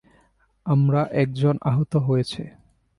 [0.65, 2.43] আমরা একজন আহত হয়েছে।